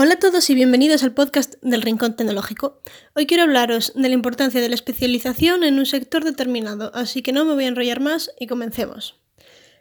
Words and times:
Hola 0.00 0.14
a 0.14 0.18
todos 0.20 0.48
y 0.48 0.54
bienvenidos 0.54 1.02
al 1.02 1.12
podcast 1.12 1.54
del 1.60 1.82
Rincón 1.82 2.14
Tecnológico. 2.14 2.78
Hoy 3.16 3.26
quiero 3.26 3.42
hablaros 3.42 3.92
de 3.96 4.08
la 4.08 4.14
importancia 4.14 4.60
de 4.60 4.68
la 4.68 4.76
especialización 4.76 5.64
en 5.64 5.76
un 5.76 5.86
sector 5.86 6.22
determinado, 6.22 6.92
así 6.94 7.20
que 7.20 7.32
no 7.32 7.44
me 7.44 7.54
voy 7.54 7.64
a 7.64 7.66
enrollar 7.66 7.98
más 7.98 8.30
y 8.38 8.46
comencemos. 8.46 9.16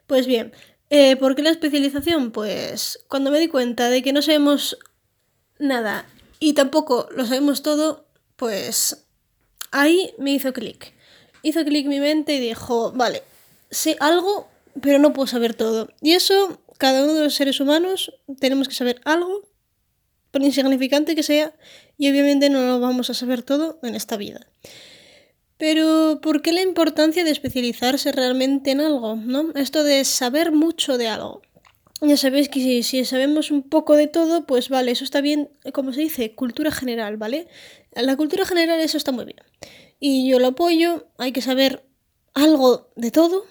Pues 0.07 0.25
bien, 0.25 0.53
eh, 0.89 1.17
¿por 1.17 1.35
qué 1.35 1.43
la 1.43 1.51
especialización? 1.51 2.31
Pues 2.31 2.97
cuando 3.07 3.29
me 3.29 3.39
di 3.39 3.47
cuenta 3.47 3.91
de 3.91 4.01
que 4.01 4.11
no 4.11 4.23
sabemos 4.23 4.79
nada 5.59 6.07
y 6.39 6.53
tampoco 6.53 7.07
lo 7.15 7.23
sabemos 7.27 7.61
todo, 7.61 8.07
pues 8.37 9.05
ahí 9.69 10.15
me 10.17 10.31
hizo 10.31 10.51
clic. 10.51 10.95
Hizo 11.43 11.63
clic 11.63 11.85
mi 11.85 11.99
mente 11.99 12.33
y 12.33 12.39
dijo, 12.39 12.91
vale, 12.91 13.21
sé 13.69 13.97
algo, 13.99 14.49
pero 14.81 14.97
no 14.97 15.13
puedo 15.13 15.27
saber 15.27 15.53
todo. 15.53 15.89
Y 16.01 16.13
eso, 16.13 16.59
cada 16.79 17.03
uno 17.03 17.13
de 17.13 17.23
los 17.25 17.35
seres 17.35 17.59
humanos 17.59 18.11
tenemos 18.39 18.67
que 18.67 18.73
saber 18.73 18.99
algo 19.05 19.46
por 20.31 20.43
insignificante 20.43 21.15
que 21.15 21.23
sea, 21.23 21.53
y 21.97 22.09
obviamente 22.09 22.49
no 22.49 22.61
lo 22.65 22.79
vamos 22.79 23.09
a 23.09 23.13
saber 23.13 23.43
todo 23.43 23.79
en 23.83 23.95
esta 23.95 24.17
vida. 24.17 24.47
Pero, 25.57 26.19
¿por 26.21 26.41
qué 26.41 26.51
la 26.51 26.61
importancia 26.61 27.23
de 27.23 27.31
especializarse 27.31 28.11
realmente 28.11 28.71
en 28.71 28.81
algo? 28.81 29.15
¿no? 29.15 29.51
Esto 29.55 29.83
de 29.83 30.05
saber 30.05 30.51
mucho 30.51 30.97
de 30.97 31.07
algo. 31.07 31.41
Ya 31.99 32.15
sabéis 32.15 32.47
que 32.47 32.59
si, 32.59 32.83
si, 32.83 33.05
sabemos 33.05 33.49
un 33.49 33.63
poco 33.63 33.95
de 33.95 34.05
todo, 34.05 34.45
pues 34.45 34.69
vale, 34.69 34.91
eso 34.91 35.03
está 35.03 35.19
bien, 35.19 35.49
como 35.73 35.93
se 35.93 36.01
dice, 36.01 36.35
cultura 36.35 36.71
general, 36.71 37.17
¿vale? 37.17 37.47
La 37.93 38.15
cultura 38.15 38.45
general 38.45 38.79
eso 38.79 38.97
está 38.97 39.11
muy 39.11 39.25
bien. 39.25 39.39
Y 39.99 40.29
yo 40.29 40.37
lo 40.37 40.49
apoyo, 40.49 41.07
hay 41.17 41.31
que 41.31 41.41
saber 41.41 41.87
algo 42.35 42.91
de 42.95 43.09
todo, 43.09 43.45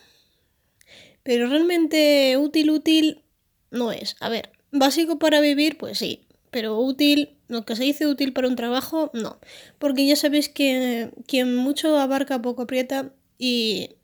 pero 1.24 1.48
realmente 1.48 2.36
útil, 2.36 2.70
útil 2.70 3.24
no 3.72 3.90
es. 3.90 4.14
A 4.20 4.28
ver, 4.28 4.52
básico 4.70 5.18
para 5.18 5.40
vivir, 5.40 5.76
pues 5.76 5.98
sí, 5.98 6.25
pero 6.50 6.78
útil, 6.78 7.36
lo 7.48 7.64
que 7.64 7.77
se 7.77 7.84
dice 7.84 8.06
útil 8.06 8.32
para 8.32 8.48
un 8.48 8.56
trabajo, 8.56 9.10
no. 9.12 9.38
Porque 9.78 10.07
ya 10.07 10.16
sabéis 10.16 10.48
que 10.48 11.10
quien 11.26 11.57
mucho 11.57 11.98
abarca 11.98 12.43
poco 12.43 12.62
aprieta 12.62 13.12
y 13.38 13.96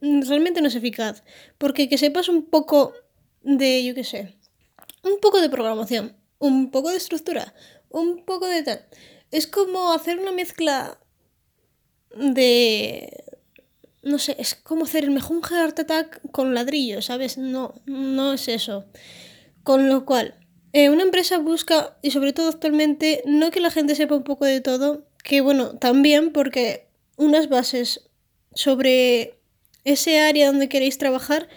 realmente 0.00 0.60
no 0.60 0.68
es 0.68 0.74
eficaz. 0.74 1.22
Porque 1.58 1.88
que 1.88 1.98
sepas 1.98 2.28
un 2.28 2.44
poco 2.46 2.92
de, 3.42 3.84
yo 3.84 3.94
qué 3.94 4.04
sé, 4.04 4.34
un 5.02 5.20
poco 5.20 5.40
de 5.40 5.48
programación, 5.48 6.16
un 6.38 6.70
poco 6.70 6.90
de 6.90 6.96
estructura, 6.96 7.54
un 7.88 8.24
poco 8.24 8.46
de 8.46 8.62
tal. 8.62 8.86
Es 9.30 9.46
como 9.46 9.92
hacer 9.92 10.18
una 10.18 10.32
mezcla 10.32 10.98
de... 12.14 13.24
No 14.02 14.18
sé, 14.20 14.36
es 14.38 14.54
como 14.54 14.84
hacer 14.84 15.04
el 15.04 15.10
mejor 15.10 15.44
Heart 15.44 15.80
Attack 15.80 16.30
con 16.30 16.54
ladrillo, 16.54 17.02
¿sabes? 17.02 17.38
No, 17.38 17.74
no 17.86 18.34
es 18.34 18.46
eso. 18.46 18.86
Con 19.64 19.88
lo 19.88 20.04
cual, 20.04 20.45
eh, 20.76 20.90
una 20.90 21.04
empresa 21.04 21.38
busca, 21.38 21.96
y 22.02 22.10
sobre 22.10 22.34
todo 22.34 22.50
actualmente, 22.50 23.22
no 23.24 23.50
que 23.50 23.60
la 23.60 23.70
gente 23.70 23.94
sepa 23.94 24.14
un 24.14 24.24
poco 24.24 24.44
de 24.44 24.60
todo, 24.60 25.06
que 25.24 25.40
bueno, 25.40 25.78
también 25.78 26.32
porque 26.32 26.86
unas 27.16 27.48
bases 27.48 28.10
sobre 28.52 29.38
ese 29.84 30.20
área 30.20 30.48
donde 30.48 30.68
queréis 30.68 30.98
trabajar, 30.98 31.48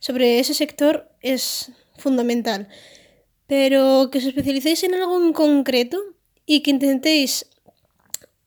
sobre 0.00 0.40
ese 0.40 0.52
sector, 0.52 1.08
es 1.20 1.70
fundamental. 1.96 2.66
Pero 3.46 4.08
que 4.10 4.18
os 4.18 4.24
especialicéis 4.24 4.82
en 4.82 4.94
algo 4.94 5.24
en 5.24 5.32
concreto 5.32 6.02
y 6.44 6.64
que 6.64 6.72
intentéis 6.72 7.46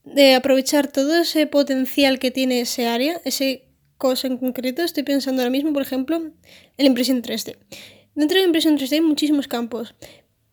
de 0.03 0.35
aprovechar 0.35 0.91
todo 0.91 1.15
ese 1.15 1.47
potencial 1.47 2.19
que 2.19 2.29
tiene 2.29 2.59
ese 2.59 2.87
área, 2.87 3.21
ese 3.23 3.69
cosa 3.97 4.27
en 4.27 4.37
concreto. 4.37 4.81
Estoy 4.83 5.03
pensando 5.03 5.41
ahora 5.41 5.49
mismo, 5.49 5.71
por 5.71 5.81
ejemplo, 5.81 6.17
en 6.17 6.33
la 6.77 6.87
impresión 6.87 7.21
3D. 7.21 7.55
Dentro 8.19 8.35
de 8.35 8.41
la 8.41 8.47
impresión 8.47 8.77
3D 8.77 8.95
hay 8.95 9.01
muchísimos 9.01 9.47
campos, 9.47 9.95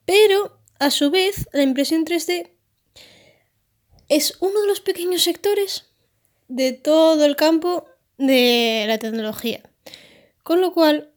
pero 0.04 0.60
a 0.78 0.92
su 0.92 1.10
vez 1.10 1.48
la 1.52 1.64
impresión 1.64 2.04
3D 2.04 2.52
es 4.08 4.36
uno 4.38 4.60
de 4.60 4.68
los 4.68 4.80
pequeños 4.80 5.24
sectores 5.24 5.86
de 6.46 6.74
todo 6.74 7.24
el 7.24 7.34
campo 7.34 7.86
de 8.18 8.84
la 8.86 8.98
tecnología. 8.98 9.68
Con 10.44 10.60
lo 10.60 10.72
cual, 10.72 11.12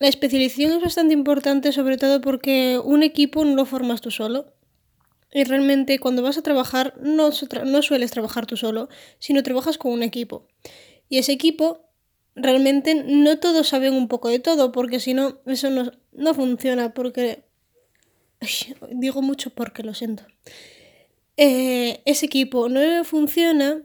la 0.00 0.08
especialización 0.08 0.72
es 0.72 0.82
bastante 0.82 1.14
importante, 1.14 1.70
sobre 1.70 1.96
todo 1.96 2.20
porque 2.20 2.80
un 2.82 3.04
equipo 3.04 3.44
no 3.44 3.54
lo 3.54 3.64
formas 3.64 4.00
tú 4.00 4.10
solo. 4.10 4.52
Y 5.32 5.44
realmente 5.44 6.00
cuando 6.00 6.22
vas 6.22 6.38
a 6.38 6.42
trabajar 6.42 6.94
no, 7.00 7.30
no 7.66 7.82
sueles 7.82 8.10
trabajar 8.10 8.46
tú 8.46 8.56
solo, 8.56 8.88
sino 9.20 9.44
trabajas 9.44 9.78
con 9.78 9.92
un 9.92 10.02
equipo. 10.02 10.48
Y 11.08 11.18
ese 11.18 11.30
equipo 11.30 11.93
realmente 12.36 12.94
no 12.94 13.38
todos 13.38 13.68
saben 13.68 13.94
un 13.94 14.08
poco 14.08 14.28
de 14.28 14.38
todo, 14.38 14.72
porque 14.72 15.00
si 15.00 15.14
no, 15.14 15.38
eso 15.46 15.70
no, 16.12 16.34
funciona, 16.34 16.94
porque... 16.94 17.44
digo 18.90 19.22
mucho 19.22 19.50
porque 19.50 19.82
lo 19.82 19.94
siento. 19.94 20.24
Eh, 21.36 22.02
ese 22.04 22.26
equipo 22.26 22.68
no 22.68 23.04
funciona 23.04 23.82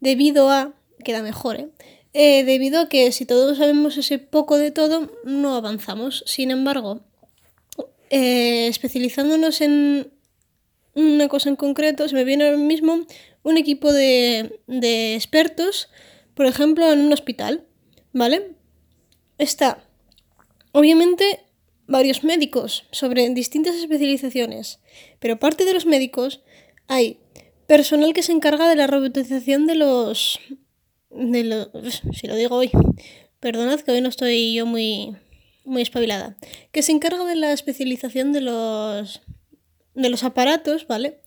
debido 0.00 0.50
a... 0.50 0.74
Queda 1.04 1.22
mejor, 1.22 1.60
¿eh? 1.60 1.68
¿eh? 2.12 2.44
Debido 2.44 2.80
a 2.80 2.88
que 2.88 3.12
si 3.12 3.24
todos 3.24 3.58
sabemos 3.58 3.96
ese 3.96 4.18
poco 4.18 4.58
de 4.58 4.72
todo, 4.72 5.12
no 5.24 5.54
avanzamos. 5.54 6.24
Sin 6.26 6.50
embargo, 6.50 7.02
eh, 8.10 8.66
especializándonos 8.66 9.60
en 9.60 10.10
una 10.94 11.28
cosa 11.28 11.48
en 11.48 11.56
concreto, 11.56 12.08
se 12.08 12.16
me 12.16 12.24
viene 12.24 12.46
ahora 12.46 12.58
mismo 12.58 13.06
un 13.44 13.56
equipo 13.56 13.92
de, 13.92 14.60
de 14.66 15.14
expertos, 15.14 15.88
por 16.34 16.46
ejemplo, 16.46 16.92
en 16.92 17.00
un 17.00 17.12
hospital. 17.12 17.67
¿Vale? 18.12 18.52
Está, 19.38 19.84
obviamente, 20.72 21.40
varios 21.86 22.24
médicos 22.24 22.86
sobre 22.90 23.28
distintas 23.30 23.76
especializaciones, 23.76 24.80
pero 25.18 25.34
aparte 25.34 25.64
de 25.64 25.74
los 25.74 25.86
médicos 25.86 26.42
hay 26.86 27.20
personal 27.66 28.14
que 28.14 28.22
se 28.22 28.32
encarga 28.32 28.68
de 28.68 28.76
la 28.76 28.86
robotización 28.86 29.66
de 29.66 29.74
los... 29.74 30.38
De 31.10 31.42
los 31.44 31.70
si 32.12 32.26
lo 32.26 32.36
digo 32.36 32.56
hoy, 32.56 32.70
perdonad 33.40 33.80
que 33.80 33.92
hoy 33.92 34.00
no 34.00 34.08
estoy 34.08 34.54
yo 34.54 34.66
muy, 34.66 35.16
muy 35.64 35.82
espabilada, 35.82 36.36
que 36.72 36.82
se 36.82 36.92
encarga 36.92 37.24
de 37.24 37.36
la 37.36 37.52
especialización 37.52 38.32
de 38.32 38.42
los, 38.42 39.22
de 39.94 40.08
los 40.10 40.24
aparatos, 40.24 40.86
¿vale? 40.86 41.20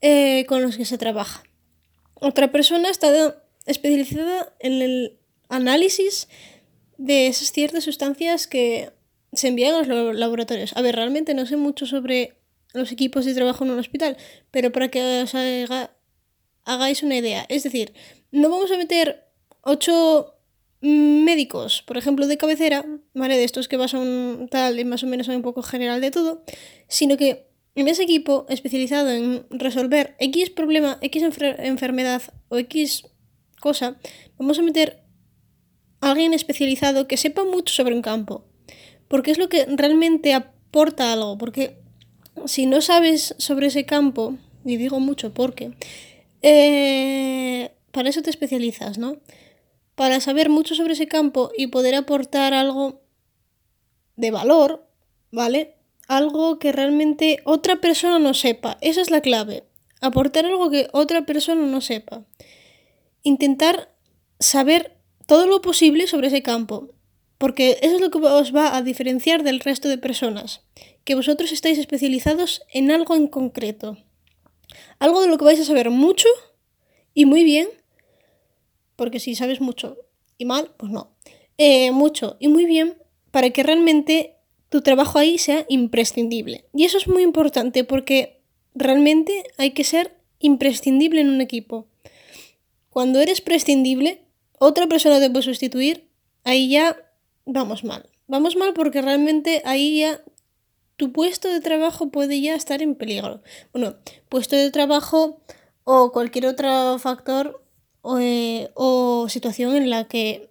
Eh, 0.00 0.44
con 0.48 0.62
los 0.62 0.76
que 0.76 0.84
se 0.84 0.98
trabaja. 0.98 1.44
Otra 2.14 2.50
persona 2.50 2.90
está 2.90 3.44
especializada 3.66 4.52
en 4.60 4.82
el 4.82 5.18
análisis 5.52 6.28
de 6.96 7.26
esas 7.26 7.52
ciertas 7.52 7.84
sustancias 7.84 8.46
que 8.46 8.90
se 9.32 9.48
envían 9.48 9.74
a 9.74 9.82
los 9.82 10.16
laboratorios. 10.16 10.76
A 10.76 10.82
ver, 10.82 10.96
realmente 10.96 11.34
no 11.34 11.46
sé 11.46 11.56
mucho 11.56 11.86
sobre 11.86 12.36
los 12.72 12.90
equipos 12.90 13.24
de 13.24 13.34
trabajo 13.34 13.64
en 13.64 13.70
un 13.70 13.78
hospital, 13.78 14.16
pero 14.50 14.72
para 14.72 14.88
que 14.88 15.22
os 15.22 15.34
hagáis 16.64 17.02
una 17.02 17.16
idea. 17.16 17.44
Es 17.48 17.62
decir, 17.62 17.92
no 18.30 18.48
vamos 18.48 18.70
a 18.72 18.78
meter 18.78 19.24
ocho 19.62 20.34
médicos, 20.80 21.82
por 21.82 21.96
ejemplo, 21.96 22.26
de 22.26 22.38
cabecera, 22.38 22.84
¿vale? 23.14 23.36
De 23.36 23.44
estos 23.44 23.68
que 23.68 23.76
vas 23.76 23.94
a 23.94 23.98
un 23.98 24.48
tal 24.50 24.80
y 24.80 24.84
más 24.84 25.02
o 25.04 25.06
menos 25.06 25.28
un 25.28 25.42
poco 25.42 25.62
general 25.62 26.00
de 26.00 26.10
todo, 26.10 26.42
sino 26.88 27.16
que 27.16 27.46
en 27.74 27.88
ese 27.88 28.02
equipo 28.02 28.46
especializado 28.48 29.10
en 29.10 29.46
resolver 29.50 30.16
X 30.18 30.50
problema, 30.50 30.98
X 31.02 31.22
enfermedad 31.22 32.22
o 32.48 32.58
X 32.58 33.04
cosa, 33.60 33.96
vamos 34.38 34.58
a 34.58 34.62
meter 34.62 35.02
alguien 36.02 36.34
especializado 36.34 37.06
que 37.08 37.16
sepa 37.16 37.44
mucho 37.44 37.72
sobre 37.72 37.94
un 37.94 38.02
campo. 38.02 38.44
Porque 39.08 39.30
es 39.30 39.38
lo 39.38 39.48
que 39.48 39.64
realmente 39.66 40.34
aporta 40.34 41.12
algo. 41.12 41.38
Porque 41.38 41.78
si 42.46 42.66
no 42.66 42.80
sabes 42.82 43.34
sobre 43.38 43.68
ese 43.68 43.86
campo, 43.86 44.36
y 44.64 44.76
digo 44.76 45.00
mucho 45.00 45.32
porque, 45.32 45.72
eh, 46.42 47.72
para 47.92 48.08
eso 48.08 48.22
te 48.22 48.30
especializas, 48.30 48.98
¿no? 48.98 49.16
Para 49.94 50.20
saber 50.20 50.48
mucho 50.48 50.74
sobre 50.74 50.94
ese 50.94 51.06
campo 51.06 51.50
y 51.56 51.68
poder 51.68 51.94
aportar 51.94 52.52
algo 52.52 53.02
de 54.16 54.30
valor, 54.30 54.88
¿vale? 55.30 55.76
Algo 56.08 56.58
que 56.58 56.72
realmente 56.72 57.40
otra 57.44 57.76
persona 57.76 58.18
no 58.18 58.34
sepa. 58.34 58.76
Esa 58.80 59.00
es 59.00 59.10
la 59.10 59.20
clave. 59.20 59.64
Aportar 60.00 60.46
algo 60.46 60.68
que 60.70 60.88
otra 60.92 61.26
persona 61.26 61.64
no 61.64 61.80
sepa. 61.80 62.24
Intentar 63.22 63.94
saber 64.40 64.96
todo 65.26 65.46
lo 65.46 65.62
posible 65.62 66.06
sobre 66.06 66.28
ese 66.28 66.42
campo, 66.42 66.90
porque 67.38 67.78
eso 67.82 67.96
es 67.96 68.00
lo 68.00 68.10
que 68.10 68.18
os 68.18 68.54
va 68.54 68.76
a 68.76 68.82
diferenciar 68.82 69.42
del 69.42 69.60
resto 69.60 69.88
de 69.88 69.98
personas, 69.98 70.62
que 71.04 71.14
vosotros 71.14 71.52
estáis 71.52 71.78
especializados 71.78 72.62
en 72.72 72.90
algo 72.90 73.14
en 73.14 73.26
concreto, 73.26 73.98
algo 74.98 75.20
de 75.20 75.28
lo 75.28 75.38
que 75.38 75.44
vais 75.44 75.60
a 75.60 75.64
saber 75.64 75.90
mucho 75.90 76.28
y 77.14 77.24
muy 77.24 77.44
bien, 77.44 77.68
porque 78.96 79.20
si 79.20 79.34
sabes 79.34 79.60
mucho 79.60 79.96
y 80.38 80.44
mal, 80.44 80.72
pues 80.76 80.92
no, 80.92 81.16
eh, 81.58 81.90
mucho 81.90 82.36
y 82.38 82.48
muy 82.48 82.66
bien 82.66 82.96
para 83.30 83.50
que 83.50 83.62
realmente 83.62 84.36
tu 84.68 84.82
trabajo 84.82 85.18
ahí 85.18 85.38
sea 85.38 85.66
imprescindible. 85.68 86.64
Y 86.72 86.84
eso 86.84 86.98
es 86.98 87.08
muy 87.08 87.22
importante 87.22 87.84
porque 87.84 88.40
realmente 88.74 89.44
hay 89.58 89.72
que 89.72 89.84
ser 89.84 90.16
imprescindible 90.38 91.20
en 91.20 91.30
un 91.30 91.40
equipo. 91.40 91.88
Cuando 92.90 93.20
eres 93.20 93.40
prescindible, 93.40 94.22
otra 94.64 94.86
persona 94.86 95.18
te 95.18 95.28
puede 95.28 95.42
sustituir, 95.42 96.08
ahí 96.44 96.70
ya 96.70 96.96
vamos 97.44 97.82
mal. 97.82 98.08
Vamos 98.28 98.54
mal 98.54 98.74
porque 98.74 99.02
realmente 99.02 99.60
ahí 99.64 99.98
ya 99.98 100.22
tu 100.96 101.12
puesto 101.12 101.48
de 101.48 101.60
trabajo 101.60 102.10
puede 102.10 102.40
ya 102.40 102.54
estar 102.54 102.80
en 102.80 102.94
peligro. 102.94 103.42
Bueno, 103.72 103.96
puesto 104.28 104.54
de 104.54 104.70
trabajo 104.70 105.42
o 105.82 106.12
cualquier 106.12 106.46
otro 106.46 106.96
factor 107.00 107.64
o, 108.02 108.18
eh, 108.20 108.70
situación 109.28 109.74
en 109.74 109.90
la 109.90 110.06
que 110.06 110.48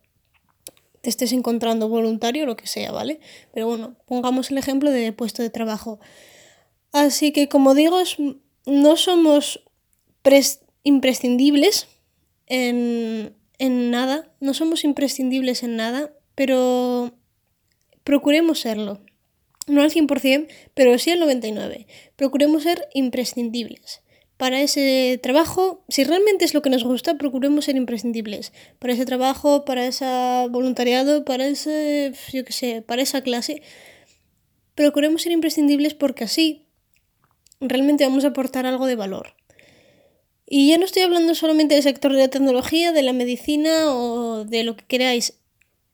te 1.00 1.10
estés 1.10 1.32
encontrando 1.32 1.88
voluntario 1.88 2.44
o 2.44 2.48
lo 2.48 2.58
que 2.58 2.68
sea, 2.68 2.92
¿vale? 2.92 3.22
Pero 3.54 3.68
bueno, 3.68 3.96
pongamos 4.08 4.52
el 4.52 4.58
ejemplo 4.58 4.92
de 4.92 5.14
puesto 5.14 5.42
de 5.42 5.50
trabajo. 5.50 6.02
Así 6.92 7.32
que 7.32 7.48
como 7.48 7.76
digo, 7.76 7.98
no 8.66 8.98
somos 8.98 9.64
imprescindibles 10.84 11.88
en, 12.48 13.36
en 13.62 13.92
nada, 13.92 14.34
no 14.40 14.56
somos 14.56 14.84
imprescindibles 14.84 15.62
en 15.62 15.76
nada, 15.76 16.12
pero 16.34 17.14
procuremos 18.04 18.60
serlo. 18.60 19.02
No 19.68 19.84
al 19.84 19.92
100%, 19.92 20.48
pero 20.74 20.98
sí 20.98 21.12
al 21.12 21.22
99%. 21.22 21.86
Procuremos 22.16 22.64
ser 22.64 22.88
imprescindibles. 22.96 24.02
Para 24.38 24.62
ese 24.62 25.20
trabajo, 25.22 25.86
si 25.90 26.04
realmente 26.04 26.44
es 26.44 26.56
lo 26.56 26.64
que 26.64 26.72
nos 26.72 26.84
gusta, 26.84 27.20
procuremos 27.20 27.66
ser 27.66 27.76
imprescindibles. 27.76 28.52
Para 28.80 28.94
ese 28.94 29.06
trabajo, 29.06 29.64
para 29.64 29.86
ese 29.86 30.06
voluntariado, 30.50 31.24
para 31.24 31.46
ese, 31.46 32.14
yo 32.34 32.44
qué 32.44 32.54
sé, 32.54 32.82
para 32.82 33.04
esa 33.04 33.22
clase, 33.22 33.62
procuremos 34.74 35.22
ser 35.22 35.34
imprescindibles 35.34 35.94
porque 35.94 36.24
así 36.24 36.66
realmente 37.60 38.06
vamos 38.06 38.26
a 38.26 38.30
aportar 38.30 38.66
algo 38.66 38.88
de 38.88 38.96
valor. 38.96 39.36
Y 40.54 40.68
ya 40.68 40.78
no 40.78 40.84
estoy 40.84 41.04
hablando 41.04 41.34
solamente 41.34 41.76
del 41.76 41.84
sector 41.84 42.12
de 42.12 42.20
la 42.20 42.28
tecnología, 42.28 42.92
de 42.92 43.04
la 43.04 43.14
medicina 43.14 43.96
o 43.96 44.44
de 44.44 44.66
lo 44.66 44.76
que 44.76 44.84
queráis. 44.84 45.40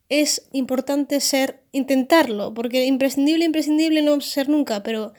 Es 0.09 0.47
importante 0.51 1.19
ser, 1.19 1.61
intentarlo, 1.73 2.55
porque 2.55 2.87
imprescindible, 2.87 3.45
imprescindible 3.45 4.01
no 4.01 4.19
ser 4.19 4.49
nunca, 4.49 4.81
pero 4.81 5.13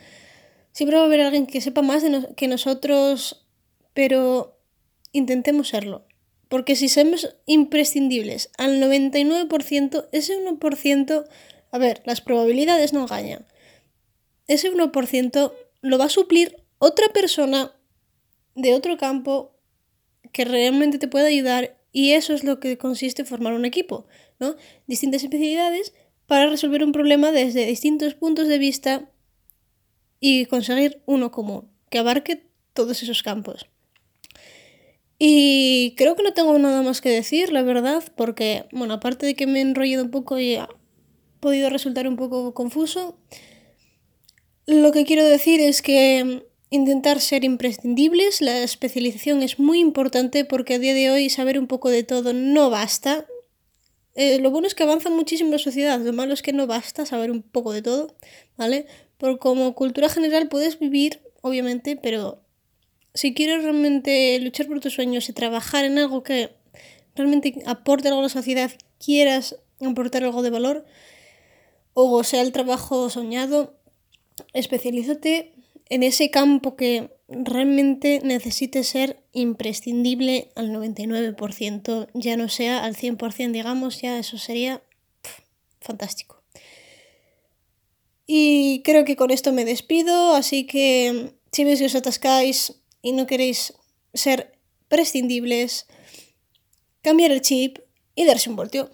siempre 0.72 0.96
va 0.96 1.04
a 1.04 1.06
haber 1.06 1.20
alguien 1.20 1.46
que 1.46 1.60
sepa 1.60 1.82
más 1.82 2.02
que 2.36 2.48
nosotros, 2.48 3.46
pero 3.94 4.58
intentemos 5.12 5.68
serlo. 5.68 6.04
Porque 6.48 6.74
si 6.74 6.88
somos 6.88 7.36
imprescindibles 7.46 8.50
al 8.58 8.82
99%, 8.82 10.08
ese 10.10 10.36
1%, 10.36 11.24
a 11.70 11.78
ver, 11.78 12.02
las 12.06 12.20
probabilidades 12.20 12.92
no 12.92 13.02
engañan. 13.02 13.46
Ese 14.48 14.68
1% 14.72 15.52
lo 15.82 15.96
va 15.96 16.06
a 16.06 16.08
suplir 16.08 16.56
otra 16.80 17.06
persona 17.10 17.77
de 18.58 18.74
otro 18.74 18.96
campo 18.96 19.54
que 20.32 20.44
realmente 20.44 20.98
te 20.98 21.08
pueda 21.08 21.28
ayudar 21.28 21.78
y 21.92 22.12
eso 22.12 22.34
es 22.34 22.44
lo 22.44 22.60
que 22.60 22.76
consiste 22.76 23.24
formar 23.24 23.54
un 23.54 23.64
equipo, 23.64 24.06
¿no? 24.40 24.56
Distintas 24.86 25.22
especialidades 25.22 25.94
para 26.26 26.50
resolver 26.50 26.82
un 26.84 26.92
problema 26.92 27.32
desde 27.32 27.64
distintos 27.66 28.14
puntos 28.14 28.48
de 28.48 28.58
vista 28.58 29.10
y 30.20 30.46
conseguir 30.46 31.02
uno 31.06 31.30
común, 31.30 31.70
que 31.88 31.98
abarque 31.98 32.48
todos 32.74 33.02
esos 33.02 33.22
campos. 33.22 33.66
Y 35.20 35.94
creo 35.96 36.16
que 36.16 36.24
no 36.24 36.34
tengo 36.34 36.58
nada 36.58 36.82
más 36.82 37.00
que 37.00 37.10
decir, 37.10 37.52
la 37.52 37.62
verdad, 37.62 38.02
porque, 38.16 38.66
bueno, 38.72 38.94
aparte 38.94 39.24
de 39.24 39.34
que 39.34 39.46
me 39.46 39.60
he 39.60 39.62
enrollado 39.62 40.04
un 40.04 40.10
poco 40.10 40.38
y 40.38 40.56
ha 40.56 40.68
podido 41.40 41.70
resultar 41.70 42.08
un 42.08 42.16
poco 42.16 42.54
confuso, 42.54 43.18
lo 44.66 44.92
que 44.92 45.04
quiero 45.04 45.24
decir 45.24 45.60
es 45.60 45.80
que 45.80 46.47
intentar 46.70 47.20
ser 47.20 47.44
imprescindibles, 47.44 48.40
la 48.40 48.62
especialización 48.62 49.42
es 49.42 49.58
muy 49.58 49.80
importante 49.80 50.44
porque 50.44 50.74
a 50.74 50.78
día 50.78 50.94
de 50.94 51.10
hoy 51.10 51.30
saber 51.30 51.58
un 51.58 51.66
poco 51.66 51.88
de 51.88 52.02
todo 52.02 52.32
no 52.32 52.70
basta. 52.70 53.26
Eh, 54.14 54.38
lo 54.40 54.50
bueno 54.50 54.66
es 54.66 54.74
que 54.74 54.82
avanza 54.82 55.10
muchísimo 55.10 55.50
la 55.50 55.58
sociedad, 55.58 56.00
lo 56.00 56.12
malo 56.12 56.34
es 56.34 56.42
que 56.42 56.52
no 56.52 56.66
basta 56.66 57.06
saber 57.06 57.30
un 57.30 57.42
poco 57.42 57.72
de 57.72 57.82
todo, 57.82 58.16
¿vale? 58.56 58.86
Por 59.16 59.38
como 59.38 59.74
cultura 59.74 60.08
general 60.08 60.48
puedes 60.48 60.78
vivir, 60.78 61.20
obviamente, 61.40 61.96
pero 61.96 62.42
si 63.14 63.32
quieres 63.32 63.62
realmente 63.62 64.38
luchar 64.40 64.66
por 64.66 64.80
tus 64.80 64.94
sueños 64.94 65.28
y 65.28 65.32
trabajar 65.32 65.84
en 65.84 65.98
algo 65.98 66.22
que 66.22 66.50
realmente 67.14 67.62
aporte 67.66 68.08
algo 68.08 68.20
a 68.20 68.24
la 68.24 68.28
sociedad, 68.28 68.70
quieras 68.98 69.56
aportar 69.80 70.24
algo 70.24 70.42
de 70.42 70.50
valor, 70.50 70.84
o 71.94 72.22
sea 72.24 72.42
el 72.42 72.52
trabajo 72.52 73.08
soñado, 73.08 73.76
especialízate 74.52 75.54
en 75.90 76.02
ese 76.02 76.30
campo 76.30 76.76
que 76.76 77.10
realmente 77.28 78.20
necesite 78.24 78.84
ser 78.84 79.22
imprescindible 79.32 80.50
al 80.54 80.70
99%, 80.70 82.08
ya 82.14 82.36
no 82.36 82.48
sea 82.48 82.84
al 82.84 82.96
100%, 82.96 83.52
digamos, 83.52 84.00
ya 84.00 84.18
eso 84.18 84.38
sería 84.38 84.82
fantástico. 85.80 86.42
Y 88.26 88.82
creo 88.84 89.04
que 89.04 89.16
con 89.16 89.30
esto 89.30 89.52
me 89.52 89.64
despido, 89.64 90.34
así 90.34 90.66
que 90.66 91.32
si 91.52 91.64
veis 91.64 91.78
que 91.78 91.86
os 91.86 91.94
atascáis 91.94 92.74
y 93.00 93.12
no 93.12 93.26
queréis 93.26 93.74
ser 94.12 94.58
prescindibles, 94.88 95.86
cambiar 97.02 97.30
el 97.30 97.40
chip 97.40 97.78
y 98.14 98.24
darse 98.24 98.50
un 98.50 98.56
voltio. 98.56 98.90